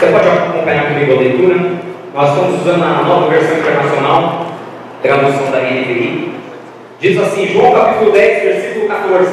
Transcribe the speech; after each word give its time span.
Você 0.00 0.06
pode 0.06 0.28
acompanhar 0.28 0.86
comigo 0.86 1.12
a 1.12 1.16
leitura. 1.16 1.56
Nós 2.14 2.30
estamos 2.30 2.62
usando 2.62 2.82
a 2.82 3.02
nova 3.02 3.28
versão 3.28 3.58
internacional, 3.58 4.46
tradução 5.02 5.50
da 5.50 5.60
NVI. 5.60 6.32
Diz 6.98 7.20
assim, 7.20 7.46
João 7.48 7.72
capítulo 7.72 8.10
10, 8.12 8.42
versículo 8.42 8.88
14. 8.88 9.30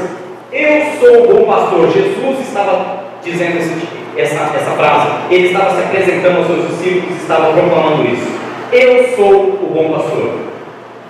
Eu 0.52 0.82
sou 1.00 1.24
o 1.24 1.34
bom 1.34 1.46
pastor. 1.46 1.90
Jesus 1.90 2.40
estava 2.42 3.06
dizendo 3.24 3.88
essa, 4.18 4.36
essa 4.58 4.72
frase. 4.72 5.08
Ele 5.32 5.48
estava 5.48 5.74
se 5.74 5.84
apresentando 5.84 6.40
aos 6.40 6.48
seus 6.48 6.68
discípulos, 6.68 7.16
estava 7.22 7.54
proclamando 7.54 8.04
isso. 8.04 8.30
Eu 8.74 9.16
sou 9.16 9.44
o 9.44 9.72
bom 9.74 9.98
pastor. 9.98 10.34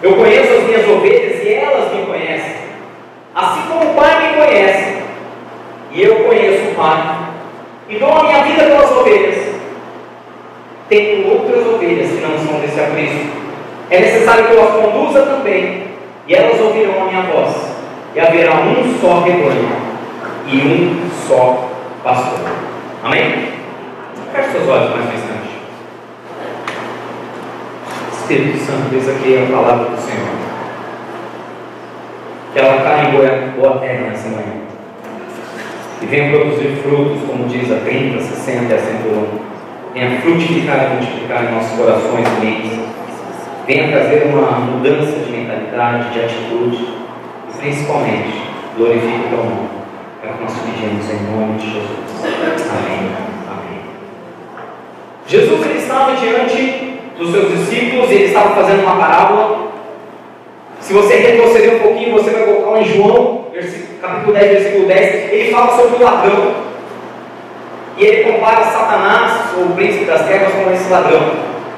Eu 0.03 0.13
conheço 0.17 0.53
as 0.53 0.63
minhas 0.65 0.87
ovelhas 0.87 1.43
e 1.43 1.53
elas 1.55 1.91
me 1.95 2.05
conhecem. 2.05 2.57
Assim 3.33 3.61
como 3.67 3.89
o 3.89 3.95
Pai 3.95 4.21
me 4.21 4.37
conhece, 4.37 4.97
e 5.93 6.03
eu 6.03 6.15
conheço 6.25 6.69
o 6.69 6.75
Pai, 6.75 7.17
e 7.89 7.95
dou 7.95 8.11
a 8.11 8.23
minha 8.23 8.43
vida 8.43 8.63
pelas 8.63 8.91
ovelhas. 8.91 9.46
Tenho 10.89 11.27
outras 11.33 11.67
ovelhas 11.67 12.09
que 12.09 12.21
não 12.21 12.37
são 12.37 12.61
desse 12.61 12.79
aprisco. 12.79 13.27
É 13.89 13.99
necessário 13.99 14.45
que 14.47 14.53
eu 14.53 14.63
as 14.63 14.71
conduza 14.71 15.21
também, 15.23 15.83
e 16.27 16.33
elas 16.33 16.59
ouvirão 16.61 17.01
a 17.01 17.05
minha 17.05 17.21
voz, 17.23 17.55
e 18.15 18.19
haverá 18.19 18.53
um 18.55 18.99
só 18.99 19.21
rebanho 19.21 19.69
e 20.47 20.57
um 20.57 21.09
só 21.27 21.69
pastor. 22.03 22.39
Amém? 23.03 23.49
Feche 24.33 24.51
seus 24.51 24.67
olhos 24.67 24.89
mais 24.91 25.05
um 25.05 25.13
instante. 25.13 25.57
Espírito 28.13 28.57
Santo, 28.59 28.89
diz 28.89 29.09
aqui 29.09 29.37
a 29.37 29.55
palavra 29.55 29.85
do 29.89 30.01
Senhor. 30.01 30.27
Que 32.53 32.59
ela 32.59 32.81
caia 32.81 33.09
em 33.09 33.11
boa, 33.11 33.29
boa 33.57 33.79
terra 33.79 34.07
nessa 34.09 34.29
manhã. 34.29 34.61
E 36.01 36.05
venha 36.05 36.31
produzir 36.31 36.77
frutos, 36.81 37.21
como 37.27 37.47
diz 37.47 37.71
a 37.71 37.77
30, 37.77 38.21
60 38.21 38.73
e 38.73 38.75
a 38.75 38.79
101. 38.79 39.56
Venha 39.97 40.21
frutificar 40.21 40.85
e 40.85 40.93
multiplicar 40.93 41.45
em 41.45 41.55
nossos 41.55 41.75
corações 41.75 42.27
e 42.27 42.45
mentes. 42.45 42.79
Venha 43.65 43.87
trazer 43.87 44.27
uma 44.27 44.59
mudança 44.59 45.17
de 45.25 45.31
mentalidade, 45.31 46.13
de 46.13 46.19
atitude. 46.19 46.87
E 47.49 47.57
principalmente, 47.57 48.43
glorifique 48.77 49.25
o 49.25 49.29
teu 49.29 49.37
nome. 49.39 49.69
É 50.23 50.29
o 50.29 50.33
que 50.33 50.43
nós 50.43 50.53
pedimos 50.53 51.09
em 51.09 51.31
nome 51.31 51.57
de 51.57 51.65
Jesus. 51.65 51.89
Amém. 52.69 53.11
Amém. 53.49 53.79
Jesus 55.25 55.65
ele 55.65 55.79
estava 55.79 56.15
diante 56.15 56.99
dos 57.17 57.31
seus 57.31 57.57
discípulos 57.57 58.11
e 58.11 58.13
ele 58.13 58.25
estava 58.25 58.53
fazendo 58.53 58.83
uma 58.83 58.97
parábola. 58.97 59.71
Se 60.79 60.93
você 60.93 61.15
retroceder 61.15 61.77
um 61.77 61.79
pouquinho, 61.79 62.13
você 62.13 62.29
vai 62.29 62.43
colocar 62.43 62.79
em 62.81 62.85
João, 62.85 63.47
capítulo 63.99 64.33
10, 64.33 64.51
versículo 64.51 64.85
10, 64.85 65.33
ele 65.33 65.51
fala 65.51 65.75
sobre 65.75 65.95
o 65.95 66.03
ladrão. 66.03 66.67
E 67.97 68.05
ele 68.05 68.31
compara 68.31 68.63
Satanás, 68.63 69.31
o 69.57 69.73
príncipe 69.73 70.05
das 70.05 70.21
trevas, 70.21 70.53
com 70.53 70.71
esse 70.71 70.89
ladrão. 70.89 71.31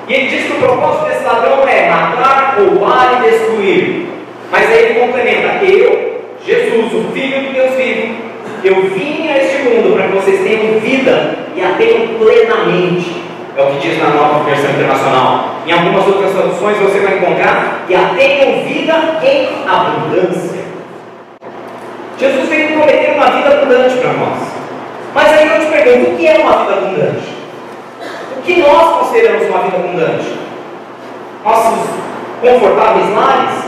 E 0.08 0.14
ele 0.14 0.28
diz 0.28 0.46
que 0.46 0.54
o 0.54 0.60
propósito 0.60 1.06
desse 1.06 1.24
ladrão 1.24 1.66
é 1.68 1.90
matar, 1.90 2.58
roubar 2.58 3.20
e 3.20 3.30
destruir. 3.30 4.08
Mas 4.52 4.70
aí 4.70 4.84
ele 4.84 5.00
complementa: 5.00 5.64
Eu, 5.64 6.22
Jesus, 6.46 6.94
o 6.94 7.12
Filho 7.14 7.42
de 7.42 7.54
Deus 7.54 7.74
vivo, 7.76 8.16
eu 8.64 8.76
vim 8.90 9.30
a 9.30 9.38
este 9.38 9.64
mundo 9.64 9.94
para 9.94 10.08
que 10.08 10.16
vocês 10.16 10.42
tenham 10.42 10.80
vida 10.80 11.38
e 11.56 11.64
a 11.64 11.70
tenham 11.78 12.20
plenamente. 12.20 13.24
É 13.56 13.62
o 13.62 13.68
que 13.68 13.88
diz 13.88 14.00
na 14.00 14.10
nova 14.10 14.44
versão 14.44 14.72
internacional. 14.72 15.56
Em 15.66 15.72
algumas 15.72 16.06
outras 16.08 16.32
traduções 16.32 16.78
você 16.78 17.00
vai 17.00 17.18
encontrar 17.18 17.86
que 17.88 17.96
a 17.96 18.10
tenham 18.18 18.64
vida 18.64 19.20
em 19.24 19.68
abundância. 19.68 20.60
Jesus 22.18 22.50
veio 22.50 22.74
prometer 22.74 23.14
uma 23.16 23.32
vida 23.32 23.50
abundante 23.50 23.98
para 23.98 24.14
nós. 24.14 24.59
Mas 25.14 25.34
aí 25.34 25.48
eu 25.48 25.60
te 25.60 25.72
pergunto, 25.72 26.12
o 26.12 26.18
que 26.18 26.28
é 26.28 26.38
uma 26.38 26.58
vida 26.58 26.74
abundante? 26.74 27.28
O 28.38 28.42
que 28.42 28.62
nós 28.62 29.00
consideramos 29.00 29.48
uma 29.48 29.60
vida 29.60 29.78
abundante? 29.78 30.40
Nossos 31.44 31.90
confortáveis 32.42 33.16
lares? 33.16 33.64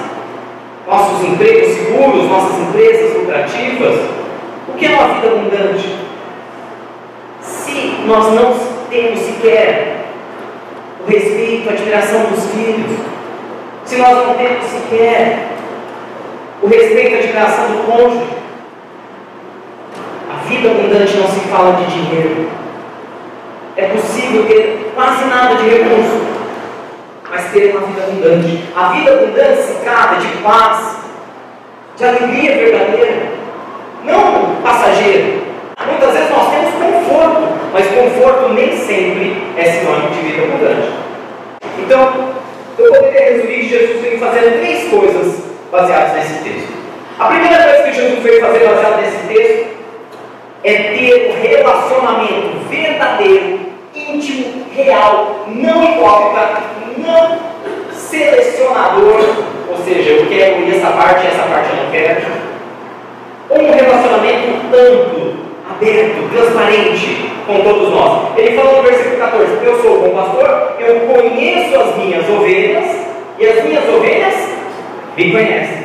Nossos 0.87 1.27
empregos 1.27 1.73
seguros? 1.73 2.29
Nossas 2.29 2.59
empresas 2.59 3.17
lucrativas? 3.17 3.99
O 4.67 4.73
que 4.77 4.85
é 4.85 4.89
uma 4.89 5.13
vida 5.15 5.27
abundante? 5.27 5.95
Se 7.41 8.03
nós 8.05 8.33
não 8.33 8.53
temos 8.89 9.19
sequer 9.19 10.05
o 11.05 11.09
respeito, 11.09 11.69
a 11.69 11.73
admiração 11.73 12.23
dos 12.25 12.45
filhos, 12.51 12.99
se 13.85 13.97
nós 13.97 14.27
não 14.27 14.35
temos 14.35 14.63
sequer 14.65 15.47
o 16.61 16.67
respeito, 16.67 17.15
a 17.15 17.19
admiração 17.19 17.65
do 17.67 17.91
cônjuge, 17.91 18.40
vida 20.51 20.69
abundante 20.69 21.15
não 21.15 21.27
se 21.27 21.39
fala 21.47 21.75
de 21.77 21.85
dinheiro. 21.85 22.49
É 23.77 23.85
possível 23.85 24.45
ter 24.45 24.91
quase 24.93 25.25
nada 25.25 25.55
de 25.55 25.69
recurso, 25.69 26.21
mas 27.29 27.51
ter 27.51 27.73
uma 27.75 27.87
vida 27.87 28.03
abundante. 28.03 28.63
A 28.75 28.89
vida 28.89 29.11
abundante 29.11 29.61
se 29.61 29.73
trata 29.83 30.15
de 30.17 30.27
paz, 30.43 30.97
de 31.95 32.05
alegria 32.05 32.57
verdadeira, 32.57 33.31
não 34.03 34.55
passageira. 34.61 35.41
Muitas 35.87 36.13
vezes 36.13 36.29
nós 36.29 36.51
temos 36.51 36.73
conforto, 36.73 37.47
mas 37.73 37.87
conforto 37.87 38.53
nem 38.53 38.77
sempre 38.77 39.41
é 39.57 39.63
sinônimo 39.63 40.09
de 40.09 40.19
vida 40.19 40.43
abundante. 40.43 40.89
Então, 41.79 42.33
eu 42.77 42.93
poderia 42.93 43.33
resumir 43.33 43.59
que 43.61 43.69
Jesus 43.69 44.01
veio 44.01 44.19
fazendo 44.19 44.59
três 44.59 44.89
coisas 44.89 45.43
baseadas 45.71 46.13
nesse 46.13 46.43
texto. 46.43 46.71
A 47.17 47.27
primeira 47.27 47.63
coisa 47.63 47.83
que 47.83 47.93
Jesus 47.93 48.19
veio 48.19 48.41
fazer 48.41 48.67
baseado 48.67 49.01
nesse 49.01 49.27
texto 49.27 49.80
é 50.63 50.73
ter 50.73 51.31
um 51.31 51.41
relacionamento 51.41 52.69
verdadeiro, 52.69 53.59
íntimo, 53.95 54.65
real, 54.75 55.45
não 55.47 55.83
hipócrita, 55.83 56.63
não 56.97 57.39
selecionador, 57.91 59.21
ou 59.69 59.77
seja, 59.85 60.09
eu 60.11 60.27
quero 60.27 60.69
essa 60.69 60.91
parte 60.91 61.27
essa 61.27 61.43
parte 61.43 61.69
eu 61.69 61.83
não 61.83 61.91
quero. 61.91 62.51
Um 63.49 63.71
relacionamento 63.73 64.47
amplo, 64.73 65.33
aberto, 65.69 66.29
transparente 66.33 67.31
com 67.45 67.61
todos 67.61 67.89
nós. 67.89 68.37
Ele 68.37 68.55
falou 68.55 68.77
no 68.77 68.83
versículo 68.83 69.17
14: 69.17 69.65
Eu 69.65 69.81
sou 69.81 69.97
o 69.97 70.01
bom 70.01 70.15
pastor, 70.15 70.73
eu 70.79 70.99
conheço 71.01 71.79
as 71.79 71.97
minhas 71.97 72.29
ovelhas, 72.29 72.85
e 73.37 73.47
as 73.47 73.63
minhas 73.63 73.89
ovelhas 73.89 74.35
me 75.17 75.31
conhecem. 75.31 75.81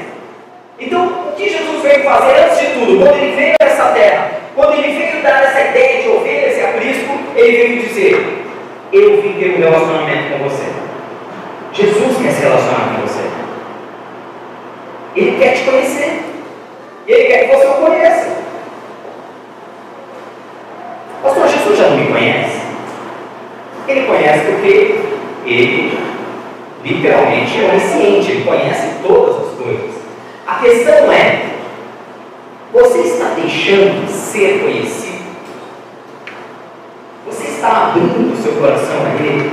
Então, 0.79 1.07
o 1.07 1.33
que 1.37 1.49
Jesus 1.49 1.83
veio 1.83 2.05
fazer 2.05 2.45
antes 2.45 2.59
de 2.61 2.67
tudo, 2.67 2.99
quando 2.99 3.17
ele 3.17 3.35
veio 3.35 3.55
a 3.61 3.65
essa 3.65 3.85
terra, 3.93 4.31
quando 4.55 4.75
ele 4.75 4.99
veio 4.99 5.23
dar 5.23 5.43
essa 5.43 5.61
ideia 5.61 6.03
de 6.03 6.09
ovelha, 6.09 6.47
esse 6.49 6.61
aprisco, 6.61 7.19
ele 7.35 7.57
veio 7.57 7.83
dizer: 7.83 8.45
Eu 8.93 9.23
vim 9.23 9.33
ter 9.35 9.57
um 9.57 9.59
relacionamento 9.59 10.33
com 10.33 10.49
você. 10.49 10.65
Jesus 11.73 12.17
quer 12.23 12.33
se 12.33 12.43
relacionar 12.43 12.95
com 12.95 13.07
você. 13.07 13.23
Ele 15.15 15.39
quer 15.39 15.55
te 15.55 15.65
conhecer. 15.65 16.23
Ele 17.07 17.25
quer 17.25 17.49
que 17.49 17.57
você 17.57 17.67
o 17.67 17.75
conheça. 17.75 18.37
Pastor, 21.23 21.49
Jesus 21.49 21.79
já 21.79 21.89
não 21.89 21.97
me 21.97 22.07
conhece? 22.07 22.61
Ele 23.89 24.07
conhece 24.07 24.45
porque 24.47 25.01
ele 25.47 25.99
literalmente 26.85 27.61
é 27.61 27.69
onisciente, 27.69 28.31
ele 28.31 28.45
conhece 28.45 28.89
todas 29.03 29.37
as 29.37 29.55
coisas. 29.55 29.95
A 30.47 30.55
questão 30.57 31.13
é: 31.13 31.43
você 32.73 32.99
está 33.01 33.35
deixando 33.35 34.09
ser 34.09 34.61
conhecido? 34.61 35.25
Você 37.27 37.46
está 37.57 37.89
abrindo 37.89 38.33
o 38.33 38.37
seu 38.37 38.53
coração 38.53 38.97
a 39.05 39.23
Ele? 39.23 39.51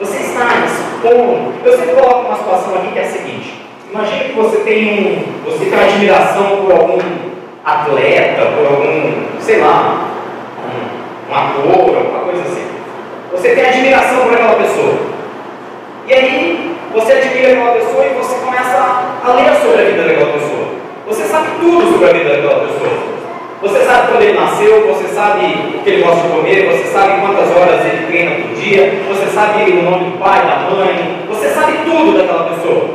Você 0.00 0.16
está 0.18 0.48
expondo? 0.64 1.52
Eu 1.64 1.76
sempre 1.76 1.94
coloco 1.94 2.26
uma 2.26 2.36
situação 2.36 2.74
aqui 2.76 2.92
que 2.92 2.98
é 2.98 3.02
a 3.02 3.06
seguinte: 3.06 3.62
imagine 3.92 4.24
que 4.24 4.32
você 4.32 4.56
tem 4.58 4.88
um, 4.88 5.44
você 5.44 5.64
tem 5.66 5.74
uma 5.74 5.82
admiração 5.82 6.64
por 6.64 6.72
algum 6.72 6.98
atleta, 7.64 8.46
por 8.56 8.66
algum, 8.66 9.40
sei 9.40 9.60
lá, 9.60 10.08
um, 10.64 11.30
um 11.30 11.34
ator, 11.34 11.96
alguma 11.96 12.20
coisa 12.20 12.42
assim. 12.42 12.66
Você 13.32 13.48
tem 13.50 13.66
admiração 13.66 14.26
por 14.26 14.34
aquela 14.34 14.54
pessoa. 14.54 14.94
E 16.08 16.12
aí, 16.12 16.76
você 16.92 17.12
admira 17.12 17.52
aquela 17.52 17.72
pessoa 17.72 18.06
e 18.06 18.14
você 18.14 18.36
começa 18.36 18.78
a 19.24 19.32
ler 19.34 19.54
sobre 19.60 19.82
a 19.82 19.84
vida 19.84 20.02
daquela 20.04 20.32
pessoa. 20.32 20.66
Você 21.06 21.24
sabe 21.24 21.48
tudo 21.60 21.92
sobre 21.92 22.08
a 22.08 22.12
vida 22.12 22.30
daquela 22.30 22.66
pessoa. 22.66 23.15
Você 23.66 23.84
sabe 23.84 24.08
quando 24.12 24.22
ele 24.22 24.38
nasceu, 24.38 24.86
você 24.86 25.08
sabe 25.08 25.44
o 25.74 25.82
que 25.82 25.90
ele 25.90 26.02
gosta 26.04 26.20
de 26.20 26.28
comer, 26.28 26.70
você 26.70 26.84
sabe 26.84 27.20
quantas 27.20 27.50
horas 27.50 27.84
ele 27.84 28.06
treina 28.06 28.30
por 28.36 28.54
dia, 28.54 29.02
você 29.08 29.26
sabe 29.26 29.72
o 29.72 29.82
nome 29.82 30.10
do 30.10 30.18
pai, 30.18 30.38
da 30.38 30.70
mãe, 30.70 31.26
você 31.26 31.48
sabe 31.48 31.72
tudo 31.84 32.16
daquela 32.16 32.44
pessoa. 32.44 32.90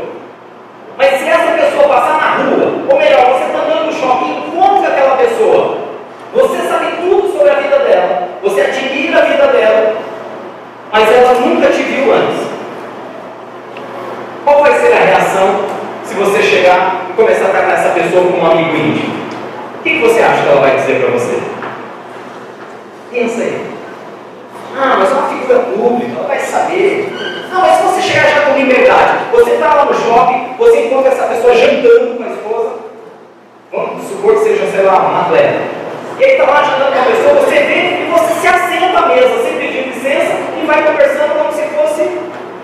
Mas 0.97 1.19
se 1.19 1.27
essa 1.27 1.51
pessoa 1.51 1.89
passar 1.89 2.17
na 2.21 2.43
rua, 2.43 2.85
ou 2.89 2.97
melhor, 2.97 3.33
você 3.33 3.45
está 3.47 3.59
andando 3.59 3.85
no 3.87 3.91
shopping 3.91 4.25
e 4.25 4.47
encontra 4.47 4.87
aquela 4.87 5.17
pessoa, 5.17 5.77
você 6.33 6.57
sabe 6.69 6.85
tudo 7.01 7.33
sobre 7.33 7.49
a 7.49 7.55
vida 7.55 7.79
dela, 7.79 8.29
você 8.41 8.61
admira 8.61 9.19
a 9.19 9.25
vida 9.25 9.47
dela, 9.47 9.97
mas 10.89 11.11
ela 11.11 11.33
nunca 11.33 11.67
te 11.67 11.83
viu 11.83 12.13
antes. 12.13 12.47
Qual 14.45 14.63
vai 14.63 14.73
ser 14.79 14.93
a 14.93 14.99
reação 14.99 15.65
se 16.05 16.13
você 16.13 16.41
chegar 16.41 17.07
e 17.09 17.13
começar 17.13 17.47
a 17.47 17.49
tratar 17.49 17.73
essa 17.73 17.89
pessoa 17.89 18.23
como 18.23 18.41
um 18.41 18.51
amigo 18.51 18.77
íntimo? 18.77 19.21
O 19.81 19.83
que, 19.83 19.89
que 19.89 20.01
você 20.01 20.21
acha 20.21 20.43
que 20.43 20.47
ela 20.47 20.61
vai 20.61 20.75
dizer 20.75 21.01
para 21.01 21.09
você? 21.09 21.41
Pensa 23.09 23.41
aí. 23.41 23.65
Ah, 24.77 24.95
mas 24.99 25.09
é 25.09 25.13
uma 25.13 25.27
figura 25.27 25.59
pública, 25.59 26.19
ela 26.19 26.27
vai 26.27 26.39
saber. 26.39 27.11
Não, 27.51 27.61
mas 27.61 27.77
se 27.77 27.83
você 27.83 28.01
chegar 28.01 28.29
já 28.29 28.41
com 28.41 28.59
liberdade, 28.59 29.25
você 29.31 29.51
está 29.53 29.73
lá 29.73 29.85
no 29.85 29.93
shopping, 29.95 30.53
você 30.59 30.85
encontra 30.85 31.11
essa 31.11 31.23
pessoa 31.23 31.55
jantando 31.55 32.15
com 32.15 32.23
a 32.23 32.27
esposa, 32.27 32.73
vamos 33.71 34.03
que 34.21 34.37
seja, 34.43 34.67
sei 34.71 34.83
lá, 34.83 35.01
um 35.01 35.21
atleta. 35.21 35.59
E 36.19 36.23
aí 36.23 36.31
está 36.33 36.43
lá 36.43 36.63
jantando 36.63 36.93
com 36.93 36.99
a 36.99 37.03
pessoa, 37.03 37.33
você 37.41 37.55
vê 37.55 38.03
e 38.03 38.11
você 38.11 38.33
se 38.41 38.47
assenta 38.47 38.99
à 38.99 39.07
mesa, 39.07 39.43
sem 39.43 39.57
pedir 39.57 39.87
licença, 39.87 40.37
e 40.61 40.65
vai 40.65 40.83
conversando 40.83 41.33
como 41.35 41.51
se 41.51 41.63
fosse 41.63 42.19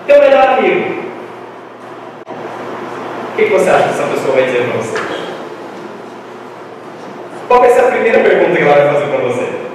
teu 0.05 0.19
melhor 0.19 0.47
amigo. 0.47 1.07
O 2.27 3.35
que, 3.35 3.45
que 3.45 3.51
você 3.51 3.69
acha 3.69 3.83
que 3.83 3.89
essa 3.89 4.03
pessoa 4.03 4.35
vai 4.35 4.43
dizer 4.43 4.69
para 4.69 4.77
você? 4.77 4.97
Qual 7.47 7.59
vai 7.61 7.69
ser 7.69 7.79
a 7.79 7.91
primeira 7.91 8.19
pergunta 8.19 8.57
que 8.57 8.63
ela 8.63 8.73
vai 8.73 8.93
fazer 8.93 9.05
para 9.07 9.25
você? 9.25 9.67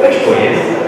Eu 0.00 0.10
te 0.10 0.20
conheço. 0.24 0.82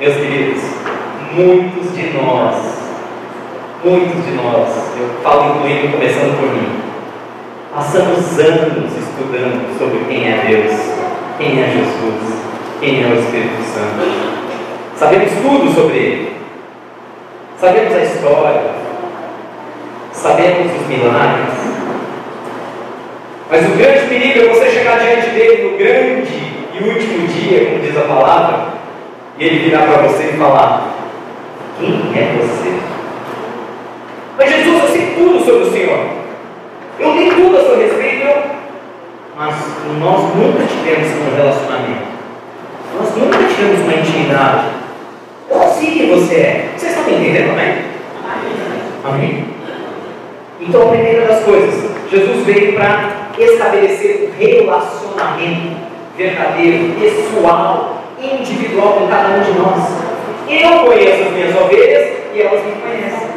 Meus 0.00 0.14
queridos, 0.16 0.62
muitos 1.32 1.94
de 1.94 2.10
nós, 2.14 2.69
muitos 3.84 4.24
de 4.26 4.32
nós, 4.32 4.68
eu 4.98 5.08
falo 5.22 5.56
incluindo, 5.56 5.92
começando 5.92 6.38
por 6.38 6.52
mim, 6.54 6.80
passamos 7.74 8.38
anos 8.38 8.92
estudando 8.92 9.78
sobre 9.78 10.04
quem 10.04 10.28
é 10.28 10.44
Deus, 10.46 10.78
quem 11.38 11.62
é 11.62 11.66
Jesus, 11.70 12.40
quem 12.80 13.02
é 13.02 13.06
o 13.06 13.18
Espírito 13.18 13.62
Santo. 13.72 14.40
Sabemos 14.96 15.32
tudo 15.42 15.74
sobre 15.74 15.96
Ele, 15.96 16.36
sabemos 17.58 17.94
a 17.94 18.02
história, 18.02 18.70
sabemos 20.12 20.72
os 20.78 20.86
milagres, 20.86 21.54
mas 23.50 23.66
o 23.66 23.76
grande 23.76 24.06
perigo 24.08 24.40
é 24.40 24.48
você 24.54 24.70
chegar 24.70 24.98
diante 24.98 25.30
dele 25.30 25.70
no 25.70 25.78
grande 25.78 26.50
e 26.74 26.88
último 26.88 27.26
dia, 27.26 27.66
como 27.66 27.80
diz 27.80 27.96
a 27.96 28.02
palavra, 28.02 28.74
e 29.38 29.44
ele 29.44 29.70
virar 29.70 29.86
para 29.86 30.02
você 30.02 30.30
e 30.34 30.38
falar: 30.38 30.86
Quem 31.78 32.12
é 32.14 32.36
você? 32.38 32.89
Mas 34.40 34.52
Jesus, 34.52 34.82
eu 34.82 34.88
sei 34.88 35.14
tudo 35.14 35.44
sobre 35.44 35.62
o 35.64 35.70
Senhor. 35.70 35.98
Eu 36.98 37.14
li 37.14 37.28
tudo 37.28 37.58
a 37.58 37.60
seu 37.60 37.78
respeito, 37.78 38.26
mas 39.36 39.54
nós 40.00 40.34
nunca 40.34 40.64
tivemos 40.66 41.08
um 41.10 41.36
relacionamento. 41.36 42.06
Nós 42.98 43.16
nunca 43.16 43.36
tivemos 43.36 43.80
uma 43.80 43.92
intimidade. 43.92 44.64
Eu 45.50 45.60
sei 45.68 46.08
você 46.08 46.34
é. 46.36 46.68
Vocês 46.74 46.92
estão 46.92 47.04
me 47.04 47.18
entendendo, 47.18 47.50
amém? 47.50 47.84
Amém? 49.04 49.44
Então, 50.58 50.82
a 50.84 50.88
primeira 50.88 51.26
das 51.26 51.44
coisas, 51.44 51.90
Jesus 52.10 52.46
veio 52.46 52.72
para 52.72 53.10
estabelecer 53.38 54.26
um 54.26 54.42
relacionamento 54.42 55.76
verdadeiro, 56.16 56.94
pessoal, 56.98 58.04
individual 58.18 58.94
com 58.94 59.08
cada 59.08 59.36
um 59.36 59.42
de 59.42 59.58
nós. 59.58 59.82
Eu 60.48 60.86
conheço 60.86 61.24
as 61.24 61.32
minhas 61.32 61.54
ovelhas 61.54 62.10
e 62.34 62.40
elas 62.40 62.64
me 62.64 62.72
conhecem. 62.80 63.29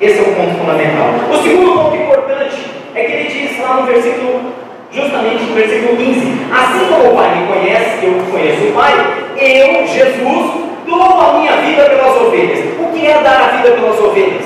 Esse 0.00 0.18
é 0.18 0.22
o 0.22 0.34
ponto 0.34 0.58
fundamental. 0.58 1.08
O 1.30 1.42
segundo 1.42 1.72
ponto 1.72 1.96
importante 1.96 2.56
é 2.94 3.04
que 3.04 3.12
ele 3.12 3.28
diz 3.28 3.58
lá 3.60 3.76
no 3.76 3.86
versículo, 3.86 4.52
justamente 4.92 5.44
no 5.44 5.54
versículo 5.54 5.96
15: 5.96 6.20
Assim 6.52 6.86
como 6.90 7.12
o 7.12 7.16
Pai 7.16 7.34
me 7.34 7.46
conhece, 7.46 8.04
eu 8.04 8.12
conheço 8.30 8.64
o 8.68 8.72
Pai, 8.72 8.92
eu, 9.38 9.86
Jesus, 9.86 10.66
dou 10.86 11.20
a 11.20 11.38
minha 11.38 11.52
vida 11.56 11.84
pelas 11.84 12.20
ovelhas. 12.20 12.58
O 12.78 12.92
que 12.92 13.06
é 13.06 13.22
dar 13.22 13.40
a 13.40 13.56
vida 13.56 13.70
pelas 13.70 13.98
ovelhas? 13.98 14.44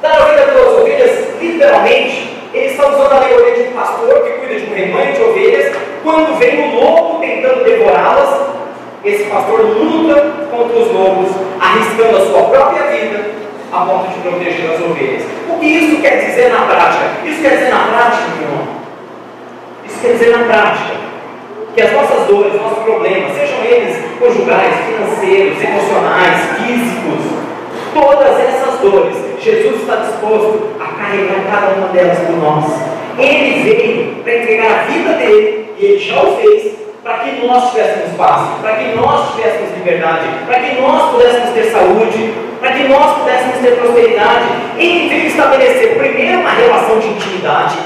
Dar 0.00 0.12
a 0.12 0.24
vida 0.26 0.42
pelas 0.42 0.78
ovelhas, 0.78 1.40
literalmente, 1.40 2.32
ele 2.54 2.66
está 2.66 2.88
usando 2.88 3.12
a 3.12 3.16
alegoria 3.16 3.54
de 3.54 3.68
um 3.70 3.72
pastor 3.72 4.22
que 4.22 4.30
cuida 4.38 4.54
de 4.54 4.70
um 4.70 4.74
rebanho 4.74 5.12
de 5.14 5.22
ovelhas. 5.22 5.76
Quando 6.04 6.38
vem 6.38 6.60
o 6.60 6.80
lobo 6.80 7.20
tentando 7.20 7.64
devorá-las, 7.64 8.52
esse 9.04 9.24
pastor 9.24 9.60
luta 9.62 10.46
contra 10.48 10.78
os 10.78 10.92
lobos, 10.92 11.30
arriscando 11.60 12.18
a 12.18 12.26
sua 12.26 12.42
própria 12.44 12.82
vida 12.84 13.42
a 13.72 13.86
ponto 13.86 14.10
de 14.10 14.20
proteger 14.20 14.70
as 14.70 14.80
ovelhas. 14.82 15.22
O 15.48 15.58
que 15.58 15.66
isso 15.66 16.02
quer 16.02 16.26
dizer 16.26 16.50
na 16.50 16.66
prática? 16.66 17.04
Isso 17.24 17.40
quer 17.40 17.56
dizer 17.56 17.70
na 17.70 17.88
prática, 17.88 18.28
meu 18.36 18.48
irmão? 18.48 18.68
Isso 19.86 20.00
quer 20.00 20.12
dizer 20.12 20.36
na 20.36 20.44
prática 20.44 20.94
que 21.74 21.80
as 21.80 21.92
nossas 21.92 22.26
dores, 22.26 22.60
nossos 22.60 22.84
problemas, 22.84 23.32
sejam 23.32 23.64
eles 23.64 23.96
conjugais, 24.18 24.74
financeiros, 24.86 25.62
emocionais, 25.62 26.40
físicos, 26.58 27.32
todas 27.94 28.40
essas 28.40 28.78
dores, 28.80 29.16
Jesus 29.40 29.80
está 29.80 29.96
disposto 29.96 30.76
a 30.78 30.86
carregar 30.98 31.50
cada 31.50 31.74
uma 31.92 32.00
delas 32.00 32.18
por 32.18 32.36
nós. 32.38 32.64
Ele 33.18 33.62
veio 33.62 34.16
para 34.22 34.36
entregar 34.36 34.70
a 34.70 34.82
vida 34.84 35.12
dele, 35.14 35.74
e 35.78 35.84
ele 35.84 35.98
já 35.98 36.22
o 36.22 36.36
fez, 36.36 36.72
para 37.04 37.18
que 37.18 37.46
nós 37.46 37.70
tivéssemos 37.70 38.16
paz, 38.16 38.48
para 38.62 38.76
que 38.76 38.96
nós 38.96 39.34
tivéssemos 39.34 39.76
liberdade, 39.76 40.26
para 40.46 40.58
que 40.60 40.80
nós 40.80 41.10
pudéssemos 41.10 41.50
ter 41.50 41.64
saúde, 41.64 42.34
para 42.60 42.72
que 42.72 42.84
nós 42.84 43.18
pudéssemos 43.18 43.58
ter 43.58 43.76
prosperidade. 43.76 44.46
Ele 44.78 45.08
veio 45.08 45.26
estabelecer 45.26 45.98
primeiro 45.98 46.40
uma 46.40 46.50
relação 46.50 46.98
de 46.98 47.08
intimidade, 47.08 47.76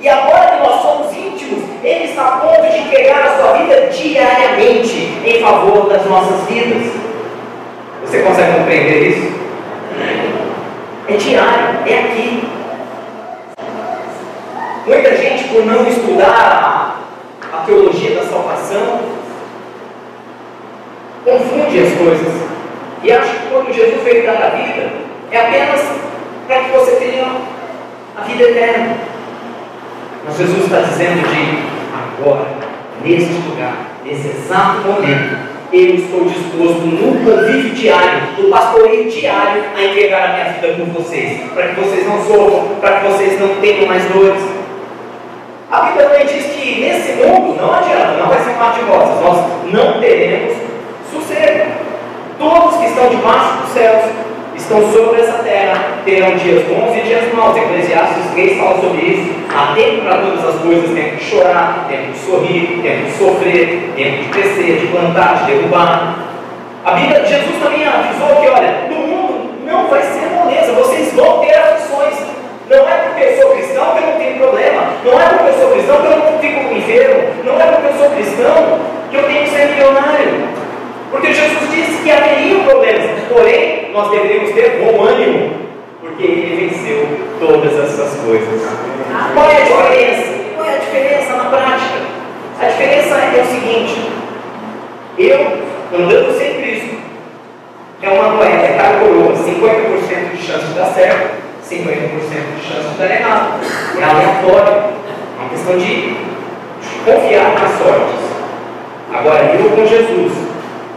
e 0.00 0.08
agora 0.08 0.56
que 0.56 0.68
nós 0.68 0.82
somos 0.82 1.16
íntimos, 1.16 1.64
Ele 1.82 2.04
está 2.04 2.22
a 2.22 2.36
ponto 2.36 2.70
de 2.70 2.78
entregar 2.78 3.22
a 3.22 3.38
sua 3.38 3.52
vida 3.54 3.88
diariamente 3.90 5.18
em 5.24 5.40
favor 5.40 5.88
das 5.88 6.04
nossas 6.06 6.46
vidas. 6.46 6.92
Você 8.04 8.20
consegue 8.20 8.58
compreender 8.58 9.08
isso? 9.08 9.36
É 11.08 11.16
diário, 11.16 11.78
é 11.86 11.98
aqui. 12.00 12.45
Muita 14.86 15.16
gente, 15.16 15.48
por 15.48 15.66
não 15.66 15.84
estudar 15.88 17.00
a 17.52 17.56
teologia 17.66 18.14
da 18.14 18.22
salvação, 18.22 19.00
confunde 21.24 21.80
as 21.80 21.92
coisas 21.94 22.32
e 23.02 23.10
acha 23.10 23.32
que 23.32 23.50
quando 23.50 23.74
Jesus 23.74 24.00
veio 24.04 24.24
dar 24.24 24.42
a 24.44 24.50
vida, 24.50 24.92
é 25.32 25.40
apenas 25.40 25.80
para 26.46 26.60
que 26.60 26.70
você 26.70 26.92
tenha 26.92 27.26
a 28.16 28.20
vida 28.22 28.44
eterna. 28.44 28.96
Mas 30.24 30.38
Jesus 30.38 30.64
está 30.64 30.78
dizendo 30.82 31.28
de 31.28 31.64
agora, 31.92 32.46
neste 33.04 33.32
lugar, 33.48 33.76
nesse 34.04 34.28
exato 34.28 34.82
momento, 34.82 35.36
eu 35.72 35.96
estou 35.96 36.24
disposto 36.26 36.86
no 36.86 37.24
convívio 37.24 37.74
diário, 37.74 38.22
no 38.38 38.48
pastoreio 38.50 39.10
diário, 39.10 39.64
a 39.76 39.84
entregar 39.84 40.30
a 40.30 40.32
minha 40.34 40.52
vida 40.52 40.74
por 40.74 41.02
vocês, 41.02 41.40
para 41.52 41.68
que 41.68 41.80
vocês 41.80 42.06
não 42.06 42.24
sofram, 42.24 42.76
para 42.80 43.00
que 43.00 43.08
vocês 43.08 43.40
não 43.40 43.56
tenham 43.56 43.86
mais 43.86 44.04
dores. 44.12 44.55
A 45.68 45.80
Bíblia 45.80 46.06
também 46.06 46.26
diz 46.26 46.46
que 46.46 46.80
nesse 46.80 47.12
mundo 47.14 47.60
não 47.60 47.74
adianta, 47.74 48.12
não 48.20 48.28
vai 48.28 48.38
ser 48.38 48.52
mar 48.52 48.72
de 48.72 48.82
rosas, 48.82 49.20
nós 49.20 49.72
não 49.72 50.00
teremos 50.00 50.56
sossego. 51.10 51.72
Todos 52.38 52.76
que 52.76 52.86
estão 52.86 53.08
debaixo 53.08 53.62
dos 53.62 53.72
céus 53.72 54.04
estão 54.54 54.92
sobre 54.92 55.20
essa 55.20 55.42
terra 55.42 55.98
terão 56.04 56.36
dias 56.36 56.62
bons 56.68 56.96
e 56.96 57.00
dias 57.00 57.34
maus. 57.34 57.56
Eclesiastes 57.56 58.30
3 58.32 58.58
fala 58.58 58.80
sobre 58.80 59.06
isso. 59.06 59.34
Há 59.52 59.74
tempo 59.74 60.02
para 60.02 60.18
todas 60.18 60.44
as 60.44 60.60
coisas: 60.62 60.94
tempo 60.94 61.16
de 61.16 61.24
chorar, 61.24 61.86
tempo 61.88 62.12
de 62.12 62.18
sorrir, 62.18 62.80
tempo 62.82 63.04
de 63.06 63.12
sofrer, 63.12 63.92
tempo 63.96 64.22
de 64.22 64.28
crescer, 64.28 64.78
de 64.78 64.86
plantar, 64.86 65.46
de 65.46 65.52
derrubar. 65.52 66.14
A 66.84 66.92
Bíblia, 66.92 67.26
Jesus 67.26 67.60
também 67.60 67.84
avisou 67.84 68.36
que, 68.36 68.48
olha, 68.48 68.86
no 68.88 68.96
mundo 68.98 69.66
não 69.66 69.88
vai 69.88 70.02
ser 70.02 70.28
moleza, 70.28 70.72
vocês 70.74 71.12
vão 71.12 71.40
ter 71.40 71.58
aflições. 71.58 72.14
Não 72.70 72.88
é 72.88 72.96
porque 73.08 73.40
sou 73.40 73.55
cristão 73.76 73.94
que 73.94 74.02
eu 74.02 74.06
não 74.06 74.18
tenho 74.18 74.38
problema. 74.38 74.82
Não 75.04 75.20
é 75.20 75.26
porque 75.26 75.50
eu 75.50 75.54
sou 75.54 75.72
cristão 75.72 76.00
que 76.00 76.06
eu 76.06 76.18
não 76.18 76.38
fico 76.38 76.74
enfermo. 76.74 77.44
Não 77.44 77.60
é 77.60 77.66
porque 77.66 77.86
eu 77.86 77.98
sou 77.98 78.10
cristão 78.16 78.80
que 79.10 79.16
eu 79.16 79.22
tenho 79.24 79.44
que 79.44 79.50
ser 79.50 79.66
milionário. 79.68 80.48
Porque 81.10 81.32
Jesus 81.32 81.70
disse 81.70 82.02
que 82.02 82.10
haveriam 82.10 82.64
problemas, 82.64 83.10
porém 83.28 83.90
nós 83.92 84.10
deveríamos 84.10 84.50
ter 84.52 84.82
bom 84.82 85.04
ânimo, 85.04 85.52
porque 86.00 86.22
Ele 86.24 86.68
venceu 86.68 87.06
todas 87.38 87.72
essas 87.72 88.20
coisas. 88.20 88.62
Qual 89.34 89.50
é 89.50 89.56
a 89.56 89.60
diferença? 89.60 90.32
Qual 90.56 90.68
é 90.68 90.74
a 90.74 90.78
diferença 90.78 91.36
na 91.36 91.44
prática? 91.44 91.98
A 92.60 92.66
diferença 92.66 93.14
é 93.14 93.40
o 93.40 93.46
seguinte: 93.46 94.10
eu, 95.18 95.38
andando 95.96 96.36
sem 96.36 96.54
Cristo, 96.54 96.96
é 98.02 98.08
uma 98.08 98.30
moeda, 98.30 98.66
é 98.66 98.76
cada 98.76 98.98
coroa, 98.98 99.32
50% 99.32 100.36
de 100.36 100.42
chance 100.42 100.66
de 100.66 100.74
dar 100.74 100.86
certo, 100.86 101.46
50% 101.68 102.60
de 102.60 102.66
chance 102.66 102.88
de 102.88 102.98
dar 102.98 103.10
errado. 103.10 103.60
É 103.98 104.04
aleatório, 104.04 104.72
é 104.72 105.40
uma 105.40 105.48
questão 105.50 105.76
de 105.78 106.16
confiar 107.04 107.54
nas 107.54 107.78
sortes. 107.78 108.26
Agora, 109.26 109.42
eu 109.56 109.70
com 109.70 109.84
Jesus, 109.84 110.32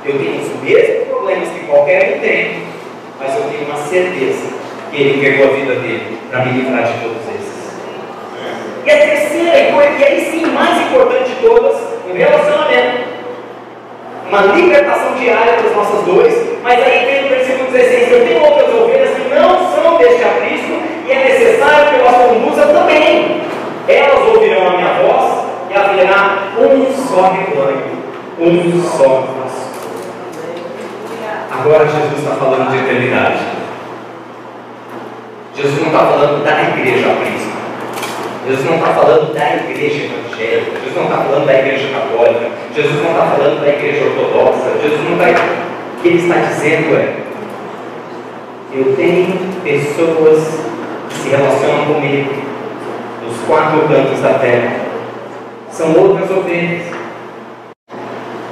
eu 0.06 0.20
tenho 0.20 0.40
os 0.40 0.62
mesmos 0.62 1.08
problemas 1.08 1.50
que 1.50 1.66
qualquer 1.66 2.14
um 2.16 2.20
tem, 2.20 2.62
mas 3.20 3.36
eu 3.36 3.42
tenho 3.50 3.66
uma 3.66 3.76
certeza 3.76 4.54
que 4.92 5.02
Ele 5.02 5.18
entregou 5.18 5.48
a 5.48 5.56
vida 5.58 5.74
dele 5.74 6.20
para 6.30 6.46
me 6.46 6.52
livrar 6.62 6.84
de 6.84 6.94
todos 7.02 7.24
esses. 7.26 7.74
E 8.86 8.92
a 8.92 8.98
terceira 8.98 9.58
e 9.58 10.04
aí 10.04 10.30
sim, 10.30 10.46
mais 10.46 10.80
importante 10.80 11.28
de 11.32 11.36
todas, 11.38 11.76
o 12.08 12.14
relacionamento. 12.14 13.10
Uma 14.28 14.42
libertação 14.54 15.16
diária 15.16 15.64
das 15.64 15.76
nossas 15.76 16.06
dores, 16.06 16.36
mas 16.62 16.84
aí 16.84 17.06
vem 17.08 17.24
no 17.24 17.30
versículo 17.30 17.72
16: 17.72 18.12
Eu 18.12 18.28
tenho 18.28 18.44
outras 18.44 18.76
ovelhas 18.76 19.10
que 19.10 19.34
não 19.34 19.74
são 19.74 19.98
deste 19.98 20.24
aprisco, 20.24 20.78
e 21.08 21.12
é 21.12 21.24
necessário 21.24 21.90
que 21.90 22.00
eu 22.00 22.08
as 22.08 22.16
conduza 22.16 22.68
também. 22.68 23.42
Elas 23.88 24.28
ouvirão 24.28 24.68
a 24.68 24.78
minha 24.78 24.94
voz, 25.02 25.50
haverá 25.74 26.54
um 26.60 26.94
só 26.94 27.32
rebanho, 27.32 27.99
um 28.40 28.82
só. 28.82 29.28
Agora 31.52 31.86
Jesus 31.86 32.20
está 32.20 32.36
falando 32.36 32.72
de 32.72 32.78
eternidade. 32.78 33.40
Jesus 35.56 35.80
não 35.82 35.88
está 35.88 36.00
falando 36.00 36.44
da 36.46 36.62
igreja 36.62 37.10
príncipe. 37.22 37.60
Jesus 38.48 38.66
não 38.66 38.76
está 38.78 38.94
falando 38.94 39.34
da 39.34 39.56
igreja 39.56 40.06
evangélica. 40.06 40.80
Jesus 40.80 40.96
não 40.96 41.04
está 41.04 41.18
falando 41.18 41.46
da 41.46 41.60
igreja 41.60 41.88
católica. 41.90 42.52
Jesus 42.74 43.04
não 43.04 43.12
está 43.12 43.26
falando 43.26 43.62
da 43.62 43.68
igreja 43.68 44.06
ortodoxa. 44.06 44.80
Jesus 44.82 45.02
não 45.04 45.28
está. 45.28 45.44
O 45.98 46.02
que 46.02 46.08
ele 46.08 46.18
está 46.18 46.36
dizendo 46.36 46.96
é: 46.96 47.14
eu 48.72 48.96
tenho 48.96 49.62
pessoas 49.64 50.62
que 51.10 51.16
se 51.16 51.30
relacionam 51.30 51.94
comigo 51.94 52.34
dos 53.26 53.38
quatro 53.46 53.82
cantos 53.88 54.22
da 54.22 54.40
terra. 54.40 54.78
São 55.70 55.94
outras 55.94 56.32
ovelhas. 56.32 56.84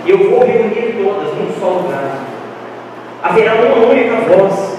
E 0.05 0.09
eu 0.09 0.29
vou 0.29 0.45
reunir 0.45 0.95
todas 1.03 1.33
num 1.35 1.51
só 1.59 1.67
lugar. 1.67 2.19
Haverá 3.37 3.53
uma 3.53 3.85
única 3.85 4.15
voz. 4.15 4.77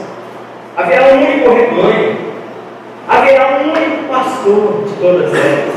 Haverá 0.76 1.14
um 1.14 1.24
único 1.24 1.48
rebanho. 1.50 2.16
Haverá 3.08 3.60
um 3.60 3.70
único 3.70 4.08
pastor 4.08 4.84
de 4.84 4.94
todas 5.00 5.32
elas. 5.32 5.74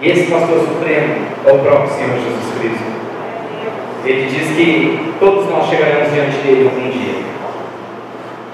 E 0.00 0.10
esse 0.10 0.30
pastor 0.30 0.60
supremo 0.60 1.26
é 1.44 1.52
o 1.52 1.58
próprio 1.58 1.90
Senhor 1.90 2.18
Jesus 2.18 2.58
Cristo. 2.60 2.84
Ele 4.04 4.28
diz 4.28 4.56
que 4.56 5.12
todos 5.18 5.50
nós 5.50 5.68
chegaremos 5.68 6.12
diante 6.12 6.36
dele 6.38 6.70
algum 6.72 6.88
dia. 6.88 7.24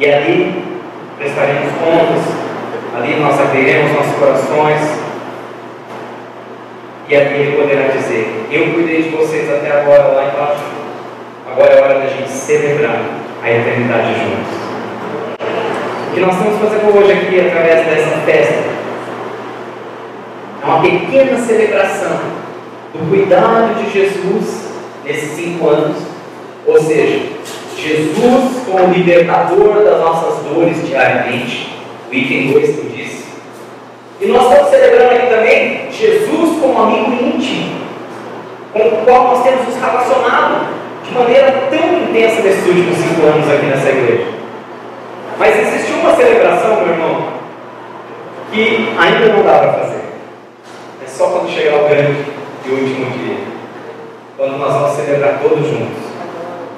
E 0.00 0.10
ali 0.10 0.64
prestaremos 1.18 1.70
contas, 1.72 2.34
ali 2.96 3.16
nós 3.16 3.38
abriremos 3.38 3.92
nossos 3.92 4.14
corações. 4.14 4.80
E 7.10 7.14
ali 7.14 7.34
ele 7.34 7.56
poderá 7.60 7.88
dizer: 7.88 8.46
Eu 8.50 8.72
cuidei 8.72 9.02
de 9.02 9.10
vocês 9.10 9.50
até 9.50 9.70
agora 9.70 10.14
lá 10.14 10.32
embaixo. 10.32 10.81
Agora 11.52 11.70
é 11.70 11.82
hora 11.82 11.94
da 12.00 12.06
gente 12.06 12.30
celebrar 12.30 12.98
a 13.42 13.50
eternidade 13.50 14.14
juntos. 14.14 14.56
O 16.08 16.14
que 16.14 16.20
nós 16.20 16.34
estamos 16.34 16.58
fazendo 16.60 16.96
hoje 16.96 17.12
aqui 17.12 17.40
através 17.46 17.86
dessa 17.86 18.16
festa 18.24 18.64
é 20.62 20.64
uma 20.64 20.80
pequena 20.80 21.36
celebração 21.36 22.20
do 22.94 23.06
cuidado 23.10 23.74
de 23.74 23.92
Jesus 23.92 24.70
nesses 25.04 25.32
cinco 25.32 25.68
anos. 25.68 25.98
Ou 26.66 26.82
seja, 26.82 27.20
Jesus 27.76 28.62
como 28.64 28.94
libertador 28.94 29.84
das 29.84 30.00
nossas 30.00 30.44
dores 30.44 30.86
diariamente, 30.86 31.78
o 32.10 32.14
item 32.14 32.50
2 32.50 32.76
que 32.76 32.86
diz. 32.96 33.24
E 34.22 34.26
nós 34.26 34.50
estamos 34.50 34.70
celebrando 34.70 35.16
aqui 35.16 35.26
também 35.26 35.92
Jesus 35.92 36.60
como 36.62 36.82
amigo 36.82 37.12
íntimo, 37.12 37.82
com 38.72 38.78
o 38.78 39.04
qual 39.04 39.24
nós 39.24 39.42
temos 39.42 39.66
nos 39.66 39.76
relacionado 39.76 40.82
de 41.12 41.18
maneira 41.18 41.51
intensa 42.12 42.42
nesses 42.42 42.66
últimos 42.66 42.98
cinco 42.98 43.26
anos 43.26 43.50
aqui 43.50 43.66
nessa 43.66 43.88
igreja. 43.88 44.26
Mas 45.38 45.58
existe 45.58 45.92
uma 45.92 46.14
celebração, 46.14 46.76
meu 46.76 46.88
irmão, 46.88 47.28
que 48.52 48.94
ainda 48.98 49.32
não 49.32 49.42
dá 49.42 49.58
para 49.58 49.72
fazer. 49.72 50.02
É 51.02 51.06
só 51.06 51.26
quando 51.28 51.50
chegar 51.50 51.76
o 51.76 51.88
grande 51.88 52.18
e 52.66 52.70
último 52.70 53.10
dia. 53.12 53.36
Quando 54.36 54.58
nós 54.58 54.72
vamos 54.74 54.96
celebrar 54.96 55.38
todos 55.40 55.66
juntos 55.66 56.02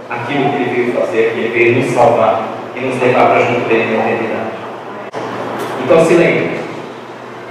aquilo 0.08 0.50
que 0.50 0.56
Ele 0.56 0.74
veio 0.74 1.00
fazer, 1.00 1.32
que 1.34 1.40
Ele 1.40 1.48
veio 1.48 1.82
nos 1.82 1.92
salvar 1.92 2.44
e 2.76 2.80
nos 2.80 3.00
levar 3.02 3.26
para 3.30 3.40
junto 3.40 3.68
dele 3.68 3.96
na 3.96 4.04
eternidade. 4.04 4.54
Então 5.84 6.04
se 6.04 6.14
lembre, 6.14 6.60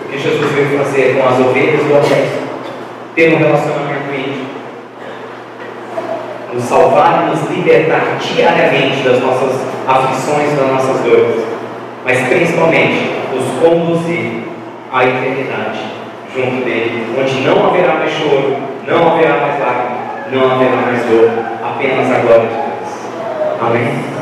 o 0.05 0.09
que 0.09 0.17
Jesus 0.17 0.51
veio 0.51 0.79
fazer 0.79 1.15
com 1.15 1.27
as 1.27 1.39
ovelhas 1.39 1.83
do 1.83 1.95
Alto, 1.95 2.43
ter 3.15 3.33
um 3.33 3.37
relacionamento 3.37 3.92
nos 6.53 6.63
salvar 6.63 7.25
e 7.25 7.29
nos 7.31 7.49
libertar 7.49 8.17
diariamente 8.19 9.03
das 9.03 9.19
nossas 9.19 9.59
aflições, 9.87 10.57
das 10.57 10.67
nossas 10.67 11.01
dores, 11.01 11.43
mas 12.05 12.19
principalmente 12.27 13.11
nos 13.33 13.45
conduzir 13.59 14.43
à 14.91 15.03
eternidade 15.03 15.79
junto 16.35 16.63
dele, 16.63 17.15
onde 17.19 17.41
não 17.41 17.67
haverá 17.67 17.95
mais 17.95 18.11
choro, 18.11 18.57
não 18.87 19.13
haverá 19.13 19.37
mais 19.37 19.59
lágrimas, 19.59 20.31
não 20.31 20.51
haverá 20.51 20.75
mais 20.77 21.05
dor, 21.05 21.29
apenas 21.63 22.11
a 22.11 22.19
glória 22.19 22.47
de 22.47 22.55
Deus. 22.55 23.61
Amém? 23.61 24.12